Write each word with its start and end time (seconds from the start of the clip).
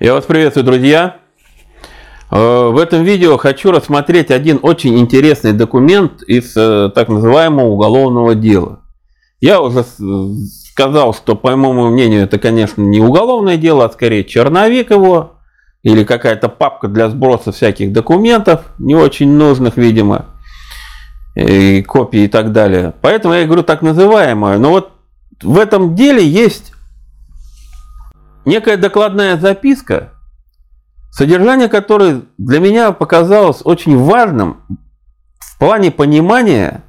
Я 0.00 0.14
вас 0.14 0.26
приветствую, 0.26 0.64
друзья. 0.64 1.16
Э, 2.30 2.68
в 2.68 2.78
этом 2.78 3.02
видео 3.02 3.36
хочу 3.36 3.72
рассмотреть 3.72 4.30
один 4.30 4.60
очень 4.62 4.96
интересный 4.96 5.52
документ 5.52 6.22
из 6.22 6.56
э, 6.56 6.92
так 6.94 7.08
называемого 7.08 7.66
уголовного 7.66 8.36
дела. 8.36 8.78
Я 9.40 9.60
уже 9.60 9.84
сказал, 10.72 11.14
что, 11.14 11.34
по 11.34 11.56
моему 11.56 11.88
мнению, 11.88 12.22
это, 12.22 12.38
конечно, 12.38 12.80
не 12.80 13.00
уголовное 13.00 13.56
дело, 13.56 13.86
а 13.86 13.90
скорее 13.90 14.22
черновик 14.22 14.92
его, 14.92 15.32
или 15.82 16.04
какая-то 16.04 16.48
папка 16.48 16.86
для 16.86 17.08
сброса 17.08 17.50
всяких 17.50 17.92
документов, 17.92 18.66
не 18.78 18.94
очень 18.94 19.32
нужных, 19.32 19.76
видимо, 19.76 20.26
и 21.34 21.82
копии 21.82 22.20
и 22.20 22.28
так 22.28 22.52
далее. 22.52 22.94
Поэтому 23.00 23.34
я 23.34 23.46
говорю 23.46 23.64
так 23.64 23.82
называемое. 23.82 24.58
Но 24.58 24.70
вот 24.70 24.92
в 25.42 25.58
этом 25.58 25.96
деле 25.96 26.24
есть 26.24 26.72
некая 28.44 28.76
докладная 28.76 29.36
записка, 29.36 30.12
содержание 31.10 31.68
которой 31.68 32.24
для 32.38 32.60
меня 32.60 32.92
показалось 32.92 33.60
очень 33.64 33.96
важным 33.96 34.62
в 35.38 35.58
плане 35.58 35.90
понимания, 35.90 36.82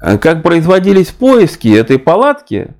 э, 0.00 0.18
как 0.18 0.42
производились 0.42 1.08
поиски 1.08 1.68
этой 1.68 1.98
палатки, 1.98 2.74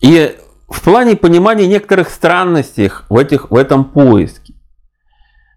и 0.00 0.36
в 0.68 0.82
плане 0.82 1.16
понимания 1.16 1.66
некоторых 1.66 2.10
странностей 2.10 2.90
в, 3.08 3.16
этих, 3.16 3.50
в 3.50 3.56
этом 3.56 3.84
поиске. 3.84 4.54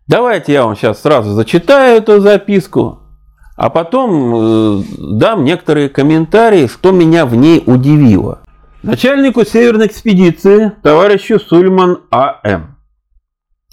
Давайте 0.08 0.54
я 0.54 0.64
вам 0.64 0.76
сейчас 0.76 1.02
сразу 1.02 1.32
зачитаю 1.32 1.98
эту 1.98 2.22
записку, 2.22 3.00
а 3.58 3.70
потом 3.70 4.80
э, 4.80 4.84
дам 4.98 5.44
некоторые 5.44 5.90
комментарии, 5.90 6.68
что 6.68 6.92
меня 6.92 7.26
в 7.26 7.36
ней 7.36 7.62
удивило. 7.66 8.40
Начальнику 8.88 9.44
Северной 9.44 9.88
экспедиции 9.88 10.72
товарищу 10.82 11.42
Сульман 11.42 12.04
А.М. 12.10 12.78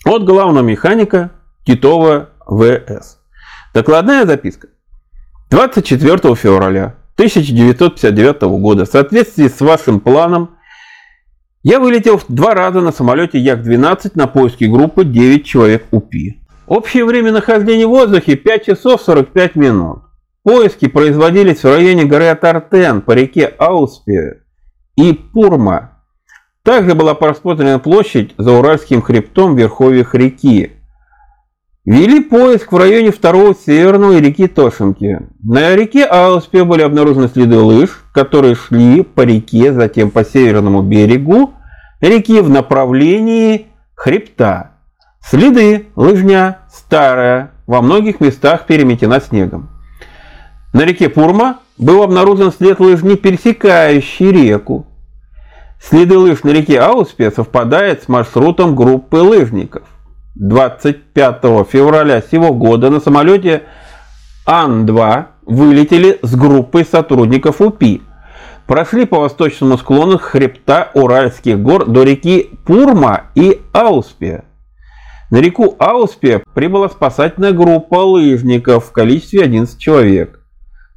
От 0.04 0.24
главного 0.24 0.64
механика 0.64 1.30
Титова 1.64 2.30
В.С. 2.44 3.20
Докладная 3.72 4.26
записка. 4.26 4.70
24 5.52 6.34
февраля 6.34 6.96
1959 7.14 8.42
года 8.58 8.86
в 8.86 8.88
соответствии 8.88 9.46
с 9.46 9.60
вашим 9.60 10.00
планом 10.00 10.56
я 11.62 11.78
вылетел 11.78 12.20
два 12.26 12.52
раза 12.54 12.80
на 12.80 12.90
самолете 12.90 13.38
Як-12 13.38 14.14
на 14.16 14.26
поиски 14.26 14.64
группы 14.64 15.04
9 15.04 15.46
человек 15.46 15.86
УПИ. 15.92 16.42
Общее 16.66 17.04
время 17.04 17.30
нахождения 17.30 17.86
в 17.86 17.90
воздухе 17.90 18.34
5 18.34 18.66
часов 18.66 19.00
45 19.00 19.54
минут. 19.54 20.00
Поиски 20.42 20.88
производились 20.88 21.62
в 21.62 21.72
районе 21.72 22.04
горы 22.04 22.26
Атартен 22.26 23.00
по 23.00 23.12
реке 23.12 23.46
Ауспе 23.46 24.40
и 24.96 25.12
Пурма. 25.12 25.90
Также 26.62 26.94
была 26.94 27.14
просмотрена 27.14 27.78
площадь 27.78 28.34
за 28.38 28.52
Уральским 28.52 29.02
хребтом 29.02 29.54
в 29.54 29.58
верховьях 29.58 30.14
реки. 30.14 30.72
Вели 31.84 32.20
поиск 32.20 32.72
в 32.72 32.76
районе 32.78 33.10
второго 33.10 33.54
северного 33.54 34.18
реки 34.18 34.46
Тошинки. 34.46 35.20
На 35.42 35.76
реке 35.76 36.06
Ауспе 36.06 36.64
были 36.64 36.80
обнаружены 36.80 37.28
следы 37.28 37.58
лыж, 37.58 38.02
которые 38.12 38.54
шли 38.54 39.02
по 39.02 39.20
реке, 39.20 39.74
затем 39.74 40.10
по 40.10 40.24
северному 40.24 40.80
берегу 40.80 41.52
реки 42.00 42.40
в 42.40 42.48
направлении 42.48 43.66
хребта. 43.94 44.72
Следы 45.20 45.86
лыжня 45.94 46.60
старая, 46.72 47.50
во 47.66 47.82
многих 47.82 48.20
местах 48.20 48.66
переметена 48.66 49.20
снегом. 49.20 49.68
На 50.72 50.82
реке 50.86 51.10
Пурма 51.10 51.58
был 51.78 52.02
обнаружен 52.02 52.52
след 52.52 52.78
лыжни, 52.80 53.16
пересекающий 53.16 54.30
реку. 54.30 54.86
Следы 55.80 56.16
лыж 56.16 56.42
на 56.44 56.50
реке 56.50 56.80
Ауспе 56.80 57.30
совпадают 57.30 58.02
с 58.02 58.08
маршрутом 58.08 58.74
группы 58.74 59.16
лыжников. 59.16 59.82
25 60.36 61.42
февраля 61.70 62.22
сего 62.22 62.52
года 62.52 62.90
на 62.90 63.00
самолете 63.00 63.64
Ан-2 64.46 65.24
вылетели 65.42 66.18
с 66.22 66.34
группой 66.34 66.84
сотрудников 66.84 67.60
УПИ. 67.60 68.02
Прошли 68.66 69.04
по 69.04 69.20
восточному 69.20 69.76
склону 69.76 70.18
хребта 70.18 70.90
Уральских 70.94 71.60
гор 71.60 71.84
до 71.84 72.02
реки 72.02 72.50
Пурма 72.64 73.24
и 73.34 73.60
Ауспе. 73.72 74.44
На 75.30 75.38
реку 75.38 75.76
Ауспе 75.78 76.42
прибыла 76.54 76.88
спасательная 76.88 77.52
группа 77.52 77.96
лыжников 77.96 78.86
в 78.86 78.92
количестве 78.92 79.42
11 79.42 79.78
человек 79.78 80.43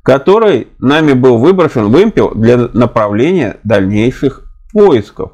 которой 0.08 0.70
нами 0.80 1.12
был 1.12 1.38
выброшен 1.38 1.92
вымпел 1.92 2.32
для 2.34 2.58
направления 2.58 3.58
дальнейших 3.66 4.44
поисков. 4.72 5.34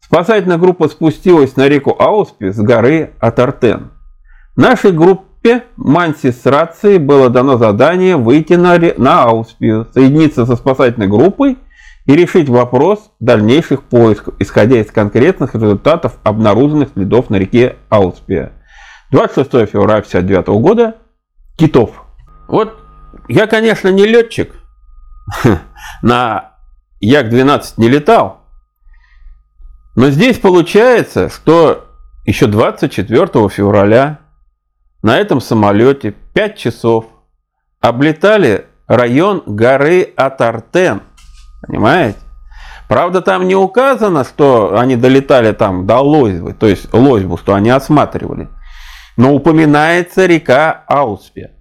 Спасательная 0.00 0.58
группа 0.58 0.88
спустилась 0.88 1.54
на 1.54 1.68
реку 1.68 1.94
Ауспи 1.96 2.50
с 2.50 2.58
горы 2.58 3.12
Атартен. 3.20 3.92
Нашей 4.56 4.90
группе 4.90 5.62
Манси 5.76 6.32
с 6.32 6.44
рацией 6.46 6.98
было 6.98 7.30
дано 7.30 7.58
задание 7.58 8.16
выйти 8.16 8.54
на, 8.54 8.76
на 8.96 9.22
Ауспию, 9.26 9.86
соединиться 9.94 10.44
со 10.44 10.56
спасательной 10.56 11.06
группой 11.06 11.58
и 12.06 12.16
решить 12.16 12.48
вопрос 12.48 13.12
дальнейших 13.20 13.84
поисков, 13.84 14.34
исходя 14.40 14.80
из 14.80 14.90
конкретных 14.90 15.54
результатов 15.54 16.18
обнаруженных 16.24 16.88
следов 16.92 17.30
на 17.30 17.36
реке 17.36 17.76
Ауспия. 17.88 18.50
26 19.12 19.70
февраля 19.70 19.98
1959 19.98 20.48
года. 20.60 20.96
Китов. 21.56 22.04
Вот 22.48 22.87
я, 23.28 23.46
конечно, 23.46 23.88
не 23.88 24.06
летчик, 24.06 24.52
на 26.02 26.52
Як-12 27.00 27.74
не 27.76 27.88
летал, 27.88 28.40
но 29.96 30.10
здесь 30.10 30.38
получается, 30.38 31.28
что 31.28 31.88
еще 32.24 32.46
24 32.46 33.48
февраля 33.48 34.18
на 35.02 35.16
этом 35.18 35.40
самолете 35.40 36.14
5 36.34 36.56
часов 36.56 37.06
облетали 37.80 38.66
район 38.86 39.42
горы 39.46 40.12
Атартен. 40.16 41.02
Понимаете? 41.66 42.18
Правда, 42.88 43.20
там 43.20 43.46
не 43.48 43.54
указано, 43.54 44.24
что 44.24 44.78
они 44.78 44.96
долетали 44.96 45.52
там 45.52 45.86
до 45.86 45.98
Лозьвы, 45.98 46.54
то 46.54 46.66
есть 46.66 46.92
Лозьву, 46.94 47.36
что 47.36 47.54
они 47.54 47.70
осматривали. 47.70 48.48
Но 49.16 49.34
упоминается 49.34 50.26
река 50.26 50.84
Ауспия. 50.86 51.57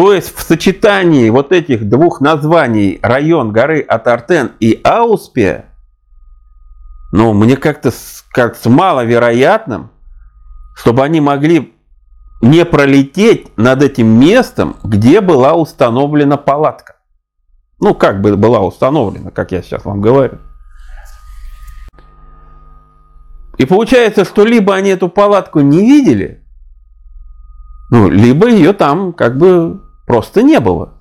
То 0.00 0.14
есть 0.14 0.34
в 0.34 0.40
сочетании 0.40 1.28
вот 1.28 1.52
этих 1.52 1.86
двух 1.86 2.22
названий 2.22 2.98
район 3.02 3.52
горы 3.52 3.82
Атартен 3.82 4.52
и 4.58 4.80
Ауспе, 4.82 5.66
ну, 7.12 7.34
мне 7.34 7.58
как-то 7.58 7.92
кажется 8.30 8.70
маловероятным, 8.70 9.90
чтобы 10.74 11.04
они 11.04 11.20
могли 11.20 11.74
не 12.40 12.64
пролететь 12.64 13.54
над 13.58 13.82
этим 13.82 14.06
местом, 14.18 14.76
где 14.82 15.20
была 15.20 15.52
установлена 15.52 16.38
палатка. 16.38 16.96
Ну, 17.78 17.94
как 17.94 18.22
бы 18.22 18.38
была 18.38 18.60
установлена, 18.60 19.30
как 19.30 19.52
я 19.52 19.60
сейчас 19.60 19.84
вам 19.84 20.00
говорю. 20.00 20.38
И 23.58 23.66
получается, 23.66 24.24
что 24.24 24.46
либо 24.46 24.74
они 24.74 24.88
эту 24.88 25.10
палатку 25.10 25.60
не 25.60 25.80
видели, 25.80 26.42
ну, 27.90 28.08
либо 28.08 28.48
ее 28.48 28.72
там 28.72 29.12
как 29.12 29.36
бы 29.36 29.82
просто 30.10 30.42
не 30.42 30.58
было. 30.58 30.94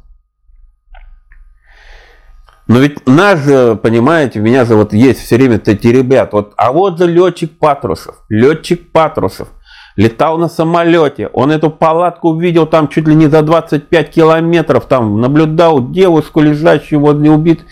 Но 2.67 2.77
ведь 2.77 3.07
нас 3.07 3.43
же, 3.43 3.75
понимаете, 3.75 4.39
у 4.39 4.43
меня 4.43 4.65
же 4.65 4.75
вот 4.75 4.93
есть 4.93 5.21
все 5.21 5.37
время 5.37 5.59
эти 5.65 5.87
ребят. 5.87 6.31
Вот, 6.33 6.53
а 6.57 6.71
вот 6.71 6.99
же 6.99 7.07
летчик 7.07 7.57
Патрушев. 7.57 8.23
Летчик 8.29 8.91
Патрушев 8.91 9.47
летал 9.95 10.37
на 10.37 10.47
самолете. 10.47 11.25
Он 11.33 11.51
эту 11.51 11.71
палатку 11.71 12.29
увидел 12.29 12.67
там 12.67 12.87
чуть 12.87 13.07
ли 13.07 13.15
не 13.15 13.25
за 13.25 13.41
25 13.41 14.11
километров. 14.11 14.85
Там 14.85 15.19
наблюдал 15.19 15.89
девушку, 15.89 16.41
лежащую 16.41 16.99
возле 16.99 17.31
убит. 17.31 17.65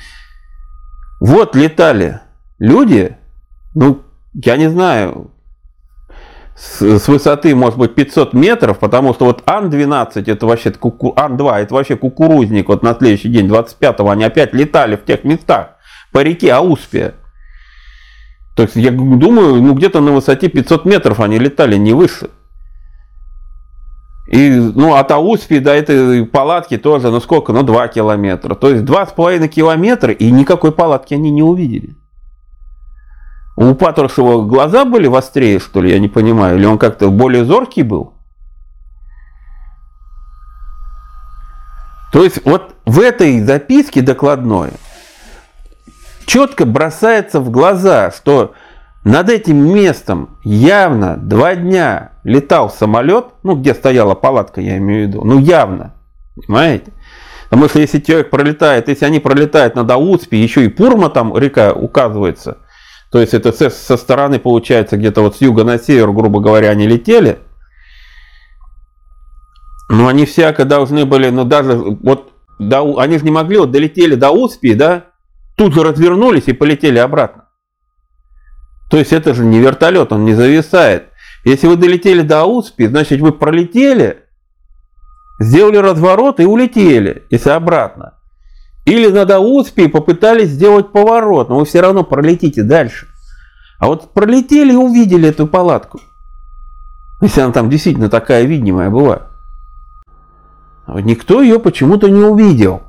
Вот 1.20 1.56
летали 1.56 2.22
люди. 2.58 3.16
Ну, 3.76 4.02
я 4.34 4.58
не 4.58 4.72
знаю, 4.72 5.30
с, 6.58 7.08
высоты, 7.08 7.54
может 7.56 7.78
быть, 7.78 7.94
500 7.94 8.34
метров, 8.34 8.80
потому 8.80 9.14
что 9.14 9.26
вот 9.26 9.44
Ан-12, 9.46 10.24
это 10.26 10.48
вообще, 10.48 10.72
куку, 10.72 11.14
Ан-2, 11.16 11.56
это 11.60 11.74
вообще 11.74 11.96
кукурузник, 11.96 12.70
вот 12.70 12.82
на 12.82 12.96
следующий 12.96 13.30
день, 13.30 13.48
25-го, 13.48 14.10
они 14.10 14.24
опять 14.24 14.54
летали 14.54 14.96
в 14.96 15.06
тех 15.06 15.24
местах, 15.24 15.76
по 16.12 16.24
реке 16.24 16.54
Ауспия. 16.54 17.14
То 18.56 18.64
есть, 18.64 18.76
я 18.76 18.90
думаю, 18.90 19.62
ну 19.62 19.76
где-то 19.76 20.02
на 20.02 20.12
высоте 20.12 20.50
500 20.50 20.86
метров 20.86 21.20
они 21.20 21.38
летали, 21.38 21.76
не 21.76 21.94
выше. 21.94 22.32
И, 24.28 24.50
ну, 24.50 24.96
от 24.96 25.12
Ауспи 25.12 25.60
до 25.60 25.72
этой 25.72 26.26
палатки 26.26 26.78
тоже, 26.78 27.12
ну 27.12 27.22
сколько, 27.22 27.54
ну 27.54 27.62
2 27.62 27.88
километра. 27.90 28.56
То 28.56 28.72
есть 28.72 28.84
2,5 28.84 29.48
километра, 29.48 30.12
и 30.12 30.32
никакой 30.32 30.72
палатки 30.72 31.14
они 31.14 31.30
не 31.30 31.44
увидели. 31.44 31.96
У 33.58 33.74
Патрушева 33.74 34.44
глаза 34.44 34.86
были 34.86 35.08
вострее, 35.08 35.60
что 35.60 35.82
ли, 35.82 35.92
я 35.92 35.98
не 35.98 36.08
понимаю, 36.08 36.60
или 36.60 36.66
он 36.66 36.78
как-то 36.78 37.10
более 37.10 37.44
зоркий 37.44 37.82
был? 37.82 38.14
То 42.14 42.24
есть 42.24 42.46
вот 42.46 42.76
в 42.86 43.00
этой 43.00 43.42
записке 43.42 44.02
докладной 44.02 44.70
четко 46.28 46.66
бросается 46.68 47.40
в 47.40 47.50
глаза, 47.50 48.12
что 48.12 48.54
над 49.04 49.28
этим 49.30 49.74
местом 49.74 50.38
явно 50.44 51.18
два 51.18 51.56
дня 51.56 52.12
летал 52.24 52.70
самолет, 52.70 53.26
ну, 53.42 53.56
где 53.56 53.74
стояла 53.74 54.14
палатка, 54.14 54.62
я 54.62 54.78
имею 54.78 55.06
в 55.06 55.10
виду, 55.10 55.24
ну, 55.24 55.40
явно, 55.40 55.96
понимаете? 56.36 56.94
Потому 57.50 57.70
что 57.70 57.80
если 57.80 58.02
человек 58.02 58.30
пролетает, 58.30 58.88
если 58.88 59.06
они 59.06 59.20
пролетают 59.20 59.74
над 59.74 59.90
Ауцпи, 59.90 60.36
еще 60.36 60.64
и 60.66 60.70
Пурма 60.70 61.10
там 61.10 61.36
река 61.36 61.74
указывается, 61.74 62.58
то 63.12 63.20
есть 63.20 63.34
это 63.34 63.52
со 63.54 63.98
стороны 63.98 64.38
получается 64.38 64.98
где-то 64.98 65.22
вот 65.22 65.38
с 65.38 65.42
юга 65.42 65.64
на 65.64 65.80
север, 65.80 66.12
грубо 66.12 66.40
говоря, 66.40 66.70
они 66.70 66.88
летели, 66.88 67.40
но 69.90 70.08
они 70.08 70.26
всяко 70.26 70.66
должны 70.66 71.06
были, 71.06 71.30
ну 71.30 71.46
даже 71.46 71.74
вот, 71.76 72.34
до, 72.60 73.00
они 73.00 73.18
же 73.18 73.24
не 73.24 73.32
могли, 73.32 73.58
вот 73.58 73.72
долетели 73.72 74.16
до 74.16 74.32
Успи, 74.32 74.74
да, 74.74 75.06
тут 75.56 75.74
же 75.74 75.84
развернулись 75.84 76.48
и 76.48 76.54
полетели 76.54 76.98
обратно. 76.98 77.46
То 78.90 78.98
есть 78.98 79.14
это 79.14 79.34
же 79.34 79.46
не 79.46 79.60
вертолет, 79.60 80.12
он 80.12 80.26
не 80.26 80.34
зависает. 80.34 81.10
Если 81.46 81.68
вы 81.68 81.78
долетели 81.78 82.22
до 82.22 82.46
Успи, 82.46 82.88
значит 82.88 83.22
вы 83.22 83.32
пролетели, 83.32 84.26
сделали 85.40 85.78
разворот 85.78 86.42
и 86.42 86.46
улетели, 86.46 87.24
если 87.30 87.52
обратно. 87.52 88.17
Или 88.88 89.10
на 89.10 89.26
Даутспе 89.26 89.90
попытались 89.90 90.48
сделать 90.48 90.94
поворот, 90.94 91.50
но 91.50 91.60
вы 91.60 91.66
все 91.66 91.82
равно 91.82 92.06
пролетите 92.06 92.64
дальше. 92.64 93.10
А 93.80 93.88
вот 93.88 94.14
пролетели 94.14 94.72
и 94.72 94.78
увидели 94.78 95.28
эту 95.28 95.46
палатку. 95.46 96.00
Если 97.20 97.42
она 97.42 97.52
там 97.52 97.70
действительно 97.70 98.10
такая 98.10 98.46
видимая 98.46 98.90
была. 98.90 99.24
Никто 100.88 101.42
ее 101.42 101.60
почему-то 101.60 102.10
не 102.10 102.22
увидел. 102.22 102.84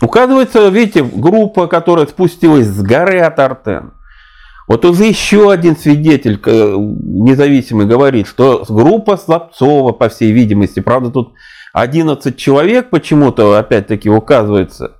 Указывается, 0.00 0.68
видите, 0.68 1.02
группа, 1.02 1.66
которая 1.66 2.06
спустилась 2.06 2.68
с 2.68 2.80
горы 2.82 3.18
от 3.18 3.40
Артен. 3.40 3.90
Вот 4.68 4.84
уже 4.84 5.06
еще 5.06 5.50
один 5.50 5.76
свидетель 5.76 6.40
независимый 6.44 7.86
говорит, 7.86 8.28
что 8.28 8.64
группа 8.68 9.16
Слабцова, 9.16 9.90
по 9.90 10.08
всей 10.08 10.30
видимости, 10.30 10.78
правда 10.78 11.10
тут 11.10 11.32
11 11.72 12.36
человек 12.36 12.90
почему-то 12.90 13.56
опять-таки 13.58 14.10
указывается, 14.10 14.96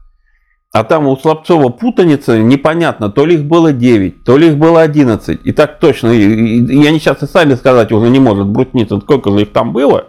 а 0.72 0.84
там 0.84 1.08
у 1.08 1.16
Слабцова 1.16 1.70
путаница, 1.70 2.38
непонятно, 2.38 3.10
то 3.10 3.26
ли 3.26 3.34
их 3.34 3.44
было 3.44 3.72
9, 3.72 4.22
то 4.22 4.36
ли 4.36 4.48
их 4.48 4.56
было 4.56 4.82
11. 4.82 5.40
И 5.42 5.52
так 5.52 5.80
точно, 5.80 6.08
и 6.08 6.86
они 6.86 7.00
сейчас 7.00 7.22
и 7.22 7.26
сами 7.26 7.54
сказать 7.54 7.90
уже 7.90 8.08
не 8.08 8.20
может 8.20 8.46
брутница, 8.46 9.00
сколько 9.00 9.32
же 9.32 9.42
их 9.42 9.52
там 9.52 9.72
было, 9.72 10.08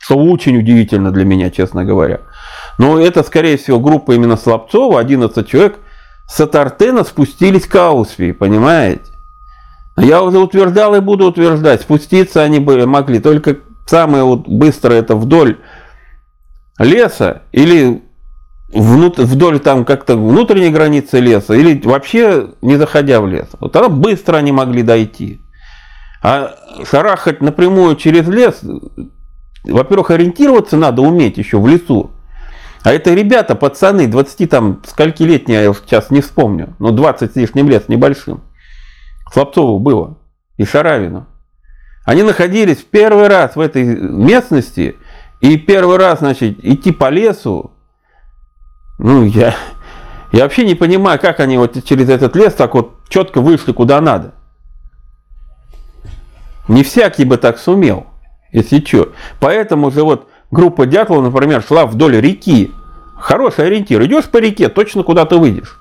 что 0.00 0.16
очень 0.16 0.56
удивительно 0.56 1.10
для 1.10 1.26
меня, 1.26 1.50
честно 1.50 1.84
говоря. 1.84 2.22
Но 2.78 2.98
это, 2.98 3.22
скорее 3.22 3.58
всего, 3.58 3.78
группа 3.78 4.12
именно 4.12 4.38
Слабцова, 4.38 5.00
11 5.00 5.46
человек, 5.46 5.78
с 6.26 6.40
Атартена 6.40 7.04
спустились 7.04 7.66
к 7.66 7.76
Аусфи, 7.76 8.32
понимаете? 8.32 9.02
Я 9.98 10.22
уже 10.22 10.38
утверждал 10.38 10.94
и 10.94 11.00
буду 11.00 11.26
утверждать, 11.26 11.82
спуститься 11.82 12.42
они 12.42 12.58
были, 12.58 12.84
могли 12.84 13.20
только 13.20 13.58
самое 13.86 14.24
вот 14.24 14.48
быстрое 14.48 15.00
это 15.00 15.16
вдоль 15.16 15.58
леса 16.78 17.42
или 17.52 18.02
вдоль 18.72 19.60
там 19.60 19.84
как-то 19.84 20.16
внутренней 20.16 20.70
границы 20.70 21.20
леса 21.20 21.54
или 21.54 21.80
вообще 21.84 22.50
не 22.62 22.76
заходя 22.76 23.20
в 23.20 23.28
лес. 23.28 23.48
Вот 23.60 23.72
тогда 23.72 23.88
быстро 23.88 24.36
они 24.36 24.52
могли 24.52 24.82
дойти. 24.82 25.40
А 26.22 26.54
шарахать 26.90 27.40
напрямую 27.40 27.96
через 27.96 28.26
лес, 28.26 28.62
во-первых, 29.64 30.10
ориентироваться 30.10 30.76
надо 30.76 31.02
уметь 31.02 31.36
еще 31.38 31.58
в 31.58 31.66
лесу. 31.66 32.10
А 32.82 32.92
это 32.92 33.14
ребята, 33.14 33.54
пацаны, 33.54 34.06
20 34.06 34.50
там, 34.50 34.82
скольки 34.86 35.22
летние, 35.22 35.64
я 35.64 35.72
сейчас 35.72 36.10
не 36.10 36.20
вспомню, 36.20 36.74
но 36.78 36.90
20 36.90 37.32
с 37.32 37.36
лишним 37.36 37.68
лет, 37.68 37.88
небольшим. 37.88 38.42
Слабцову 39.32 39.78
было 39.78 40.18
и 40.56 40.64
Шаравину. 40.64 41.26
Они 42.04 42.22
находились 42.22 42.78
в 42.78 42.84
первый 42.84 43.28
раз 43.28 43.56
в 43.56 43.60
этой 43.60 43.84
местности, 43.84 44.96
и 45.40 45.56
первый 45.56 45.96
раз, 45.96 46.18
значит, 46.20 46.64
идти 46.64 46.92
по 46.92 47.08
лесу, 47.08 47.72
ну, 48.98 49.24
я, 49.24 49.54
я 50.32 50.44
вообще 50.44 50.64
не 50.64 50.74
понимаю, 50.74 51.18
как 51.18 51.40
они 51.40 51.58
вот 51.58 51.82
через 51.84 52.08
этот 52.08 52.36
лес 52.36 52.54
так 52.54 52.74
вот 52.74 52.92
четко 53.08 53.40
вышли 53.40 53.72
куда 53.72 54.00
надо. 54.00 54.34
Не 56.68 56.82
всякий 56.82 57.24
бы 57.24 57.36
так 57.36 57.58
сумел, 57.58 58.06
если 58.52 58.82
что. 58.84 59.12
Поэтому 59.40 59.90
же 59.90 60.02
вот 60.02 60.28
группа 60.50 60.86
Дятлова, 60.86 61.22
например, 61.22 61.62
шла 61.62 61.86
вдоль 61.86 62.20
реки. 62.20 62.72
Хороший 63.16 63.66
ориентир. 63.66 64.02
Идешь 64.04 64.26
по 64.26 64.38
реке, 64.38 64.68
точно 64.68 65.02
куда 65.02 65.24
ты 65.24 65.36
выйдешь. 65.36 65.78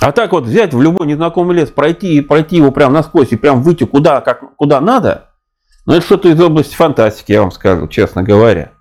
А 0.00 0.12
так 0.12 0.32
вот 0.32 0.44
взять 0.44 0.72
в 0.72 0.80
любой 0.80 1.06
незнакомый 1.06 1.56
лес, 1.56 1.70
пройти 1.70 2.16
и 2.16 2.20
пройти 2.20 2.56
его 2.56 2.70
прямо 2.70 2.94
насквозь 2.94 3.32
и 3.32 3.36
прям 3.36 3.62
выйти 3.62 3.84
куда, 3.84 4.20
как, 4.22 4.56
куда 4.56 4.80
надо, 4.80 5.30
ну 5.84 5.94
это 5.94 6.04
что-то 6.04 6.28
из 6.28 6.40
области 6.40 6.74
фантастики, 6.74 7.32
я 7.32 7.42
вам 7.42 7.50
скажу, 7.50 7.86
честно 7.88 8.22
говоря. 8.22 8.72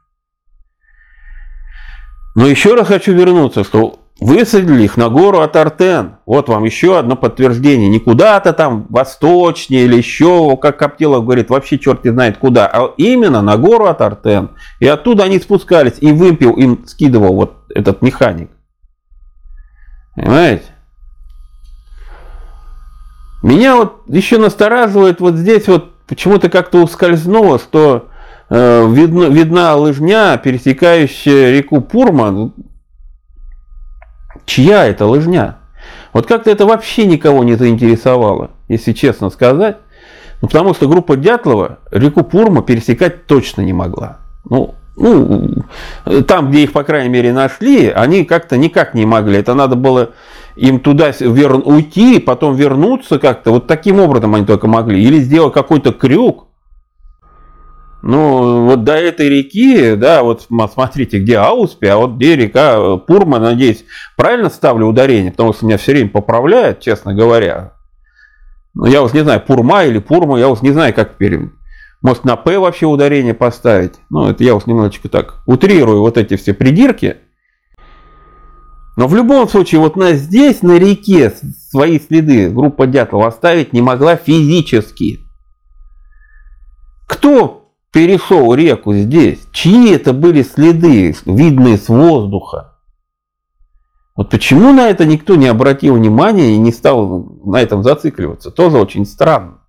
Но 2.36 2.48
еще 2.48 2.76
раз 2.76 2.88
хочу 2.88 3.14
вернуться, 3.14 3.64
что 3.64 4.00
высадили 4.22 4.84
их 4.84 4.98
на 4.98 5.10
гору 5.10 5.40
Атартен. 5.40 6.18
Вот 6.26 6.48
вам 6.48 6.64
еще 6.64 6.98
одно 6.98 7.16
подтверждение. 7.16 7.90
Не 7.90 8.00
куда-то 8.00 8.54
там 8.54 8.86
восточнее 8.90 9.84
или 9.84 9.98
еще, 9.98 10.56
как 10.58 10.78
Коптелов 10.78 11.26
говорит, 11.26 11.50
вообще 11.50 11.80
черт 11.80 12.04
не 12.04 12.12
знает 12.12 12.38
куда, 12.38 12.68
а 12.68 12.94
именно 12.98 13.42
на 13.42 13.58
гору 13.58 13.86
Атартен. 13.86 14.52
И 14.80 14.88
оттуда 14.88 15.24
они 15.24 15.40
спускались, 15.40 15.98
и 16.00 16.12
выпил 16.12 16.54
им 16.54 16.86
скидывал 16.86 17.36
вот 17.36 17.66
этот 17.74 18.02
механик. 18.02 18.52
Понимаете? 20.16 20.64
Меня 23.42 23.76
вот 23.76 24.04
еще 24.08 24.38
настораживает 24.38 25.22
вот 25.22 25.36
здесь 25.36 25.68
вот 25.68 25.94
почему-то 26.08 26.50
как-то 26.50 26.84
ускользнуло, 26.84 27.58
что 27.60 28.10
э, 28.50 28.88
видно, 28.90 29.26
видна 29.26 29.76
лыжня, 29.76 30.38
пересекающая 30.38 31.52
реку 31.52 31.82
Пурма. 31.82 32.52
Чья 34.46 34.86
это 34.88 35.06
лыжня? 35.06 35.58
Вот 36.12 36.26
как-то 36.26 36.50
это 36.50 36.66
вообще 36.66 37.06
никого 37.06 37.44
не 37.44 37.56
заинтересовало, 37.56 38.52
если 38.68 38.94
честно 38.94 39.30
сказать. 39.30 39.78
Ну, 40.42 40.48
потому 40.48 40.74
что 40.74 40.88
группа 40.88 41.16
Дятлова 41.16 41.80
реку 41.92 42.24
Пурма 42.24 42.62
пересекать 42.62 43.26
точно 43.26 43.62
не 43.62 43.74
могла. 43.74 44.20
Ну, 44.50 44.76
ну, 45.00 45.64
там, 46.28 46.52
где 46.52 46.64
их, 46.64 46.74
по 46.74 46.84
крайней 46.84 47.10
мере, 47.10 47.32
нашли, 47.32 47.88
они 47.88 48.26
как-то 48.26 48.58
никак 48.58 48.94
не 48.94 49.06
могли. 49.06 49.38
Это 49.38 49.54
надо 49.54 49.76
было 49.76 50.12
им 50.56 50.80
туда 50.80 51.12
вер... 51.20 51.56
уйти, 51.56 52.20
потом 52.20 52.56
вернуться 52.56 53.18
как-то. 53.18 53.52
Вот 53.52 53.68
таким 53.68 54.00
образом 54.00 54.36
они 54.36 54.46
только 54.46 54.68
могли. 54.68 55.02
Или 55.02 55.20
сделать 55.20 55.54
какой-то 55.54 55.94
крюк. 55.94 56.48
Ну, 58.02 58.66
вот 58.66 58.84
до 58.84 58.94
этой 58.94 59.28
реки, 59.30 59.96
да, 59.96 60.24
вот 60.24 60.48
смотрите, 60.72 61.20
где 61.20 61.38
Ауспи, 61.38 61.88
а 61.88 61.98
вот 61.98 62.16
где 62.16 62.38
река 62.38 62.96
Пурма, 62.96 63.40
надеюсь, 63.40 63.84
правильно 64.16 64.50
ставлю 64.50 64.86
ударение, 64.88 65.32
потому 65.32 65.52
что 65.52 65.66
меня 65.66 65.78
все 65.78 65.92
время 65.92 66.10
поправляют, 66.10 66.80
честно 66.80 67.14
говоря. 67.14 67.74
Ну, 68.74 68.86
я 68.86 69.04
уж 69.04 69.12
не 69.12 69.22
знаю, 69.22 69.42
Пурма 69.42 69.84
или 69.84 70.00
Пурма, 70.00 70.40
я 70.40 70.48
уж 70.48 70.62
не 70.62 70.72
знаю, 70.72 70.94
как 70.94 71.16
теперь. 71.16 71.50
Может, 72.02 72.24
на 72.24 72.38
П 72.38 72.60
вообще 72.60 72.86
ударение 72.86 73.34
поставить. 73.34 73.96
Ну, 74.10 74.28
это 74.28 74.44
я 74.44 74.56
уж 74.56 74.66
немножечко 74.66 75.10
так 75.10 75.44
утрирую 75.46 76.02
вот 76.02 76.18
эти 76.18 76.38
все 76.38 76.54
придирки. 76.54 77.18
Но 78.96 79.08
в 79.08 79.16
любом 79.16 79.48
случае, 79.48 79.82
вот 79.82 79.96
на 79.96 80.14
здесь, 80.14 80.62
на 80.62 80.78
реке, 80.78 81.34
свои 81.70 82.00
следы 82.00 82.50
группа 82.50 82.88
Дятлова 82.88 83.28
оставить 83.28 83.74
не 83.74 83.82
могла 83.82 84.16
физически. 84.16 85.20
Кто 87.08 87.74
перешел 87.92 88.54
реку 88.54 88.94
здесь? 88.94 89.40
Чьи 89.52 89.94
это 89.94 90.14
были 90.14 90.42
следы, 90.42 91.16
видные 91.26 91.78
с 91.78 91.90
воздуха? 91.90 92.78
Вот 94.16 94.30
почему 94.30 94.74
на 94.74 94.90
это 94.90 95.06
никто 95.06 95.36
не 95.36 95.48
обратил 95.48 95.96
внимания 95.96 96.56
и 96.56 96.58
не 96.58 96.74
стал 96.74 97.24
на 97.46 97.62
этом 97.62 97.84
зацикливаться? 97.84 98.52
Тоже 98.52 98.78
очень 98.78 99.06
странно. 99.06 99.60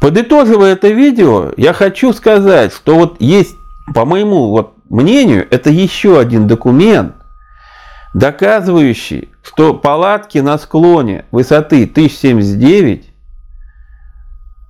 Подытоживая 0.00 0.72
это 0.72 0.88
видео, 0.88 1.52
я 1.58 1.74
хочу 1.74 2.14
сказать, 2.14 2.72
что 2.72 2.96
вот 2.96 3.20
есть, 3.20 3.54
по 3.94 4.06
моему 4.06 4.50
вот 4.50 4.72
мнению, 4.88 5.46
это 5.50 5.68
еще 5.68 6.18
один 6.18 6.46
документ, 6.46 7.14
доказывающий, 8.14 9.28
что 9.42 9.74
палатки 9.74 10.38
на 10.38 10.56
склоне 10.56 11.26
высоты 11.30 11.84
1079, 11.84 13.10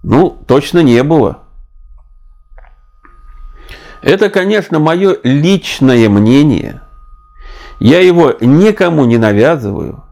ну, 0.03 0.31
точно 0.49 0.81
не 0.81 1.03
было. 1.05 1.45
Это, 4.03 4.31
конечно, 4.31 4.81
мое 4.81 5.17
личное 5.23 6.09
мнение. 6.09 6.81
Я 7.79 8.01
его 8.01 8.35
никому 8.41 9.05
не 9.05 9.17
навязываю, 9.17 10.03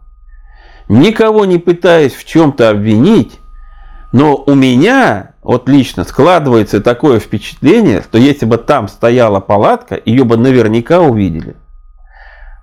никого 0.88 1.44
не 1.44 1.58
пытаюсь 1.58 2.14
в 2.14 2.24
чем-то 2.24 2.70
обвинить, 2.70 3.40
но 4.12 4.36
у 4.36 4.54
меня 4.54 5.32
вот 5.42 5.68
лично 5.68 6.04
складывается 6.04 6.80
такое 6.80 7.20
впечатление, 7.20 8.02
что 8.02 8.18
если 8.18 8.46
бы 8.46 8.56
там 8.56 8.88
стояла 8.88 9.40
палатка, 9.40 10.00
ее 10.02 10.24
бы 10.24 10.36
наверняка 10.36 11.00
увидели. 11.00 11.56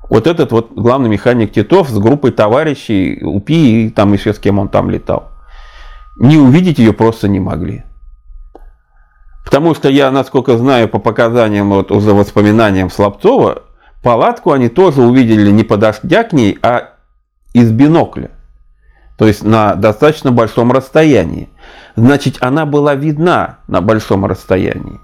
вот 0.09 0.27
этот 0.27 0.51
вот 0.51 0.71
главный 0.73 1.09
механик 1.09 1.51
Титов 1.51 1.89
с 1.89 1.97
группой 1.97 2.31
товарищей 2.31 3.23
УПИ 3.23 3.87
и 3.87 3.89
там 3.89 4.13
еще 4.13 4.33
с 4.33 4.39
кем 4.39 4.59
он 4.59 4.69
там 4.69 4.89
летал. 4.89 5.31
Не 6.17 6.37
увидеть 6.37 6.79
ее 6.79 6.93
просто 6.93 7.27
не 7.27 7.39
могли. 7.39 7.83
Потому 9.43 9.75
что 9.75 9.89
я, 9.89 10.09
насколько 10.09 10.57
знаю, 10.57 10.89
по 10.89 10.99
показаниям, 10.99 11.69
вот 11.69 11.91
уже 11.91 12.13
воспоминаниям 12.13 12.89
Слабцова, 12.89 13.63
палатку 14.03 14.51
они 14.51 14.69
тоже 14.69 15.01
увидели 15.01 15.51
не 15.51 15.63
подождя 15.63 16.23
к 16.23 16.33
ней, 16.33 16.57
а 16.61 16.95
из 17.53 17.71
бинокля. 17.71 18.31
То 19.17 19.27
есть 19.27 19.43
на 19.43 19.75
достаточно 19.75 20.31
большом 20.31 20.71
расстоянии. 20.71 21.49
Значит, 21.95 22.37
она 22.41 22.65
была 22.65 22.95
видна 22.95 23.59
на 23.67 23.81
большом 23.81 24.25
расстоянии. 24.25 24.99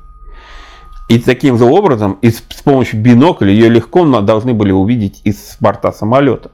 И 1.07 1.19
таким 1.19 1.57
же 1.57 1.65
образом, 1.65 2.17
и 2.21 2.29
с, 2.29 2.41
помощью 2.63 3.01
бинокля 3.01 3.49
ее 3.49 3.69
легко 3.69 4.05
должны 4.21 4.53
были 4.53 4.71
увидеть 4.71 5.21
из 5.23 5.57
борта 5.59 5.91
самолета. 5.91 6.51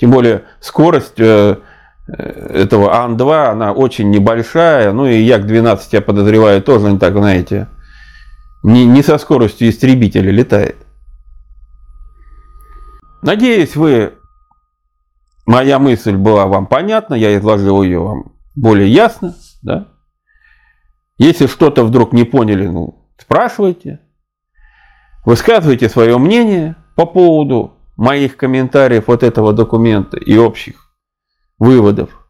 Тем 0.00 0.12
более 0.12 0.44
скорость 0.60 1.18
э, 1.18 1.56
э, 2.06 2.52
этого 2.62 2.94
Ан-2, 2.94 3.50
она 3.50 3.72
очень 3.72 4.10
небольшая. 4.10 4.92
Ну 4.92 5.06
и 5.06 5.20
Як-12, 5.22 5.80
я 5.92 6.00
подозреваю, 6.00 6.62
тоже 6.62 6.92
не 6.92 6.98
так, 6.98 7.14
знаете, 7.14 7.66
не, 8.62 8.86
не 8.86 9.02
со 9.02 9.18
скоростью 9.18 9.68
истребителя 9.68 10.30
летает. 10.30 10.76
Надеюсь, 13.22 13.74
вы 13.74 14.12
моя 15.48 15.78
мысль 15.78 16.14
была 16.14 16.46
вам 16.46 16.66
понятна, 16.66 17.14
я 17.14 17.36
изложил 17.38 17.82
ее 17.82 18.00
вам 18.00 18.32
более 18.54 18.92
ясно. 18.92 19.34
Да? 19.62 19.88
Если 21.16 21.46
что-то 21.46 21.84
вдруг 21.84 22.12
не 22.12 22.24
поняли, 22.24 22.66
ну, 22.66 23.10
спрашивайте. 23.16 24.00
Высказывайте 25.24 25.88
свое 25.88 26.18
мнение 26.18 26.76
по 26.96 27.06
поводу 27.06 27.78
моих 27.96 28.36
комментариев 28.36 29.04
вот 29.06 29.22
этого 29.22 29.54
документа 29.54 30.18
и 30.18 30.36
общих 30.36 30.92
выводов. 31.58 32.28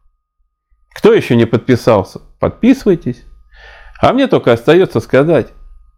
Кто 0.95 1.13
еще 1.13 1.35
не 1.35 1.45
подписался, 1.45 2.21
подписывайтесь. 2.39 3.25
А 4.01 4.13
мне 4.13 4.27
только 4.27 4.53
остается 4.53 5.01
сказать, 5.01 5.53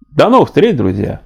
до 0.10 0.28
новых 0.28 0.50
встреч, 0.50 0.75
друзья! 0.75 1.22